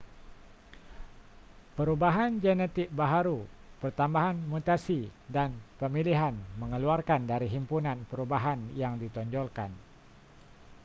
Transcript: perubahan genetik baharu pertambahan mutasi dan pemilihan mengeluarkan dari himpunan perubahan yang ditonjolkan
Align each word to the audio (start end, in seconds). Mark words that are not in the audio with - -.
perubahan 1.77 2.33
genetik 2.45 2.87
baharu 2.99 3.39
pertambahan 3.81 4.33
mutasi 4.51 5.01
dan 5.35 5.49
pemilihan 5.79 6.33
mengeluarkan 6.61 7.21
dari 7.31 7.45
himpunan 7.55 7.97
perubahan 8.11 8.57
yang 8.81 8.93
ditonjolkan 9.03 9.69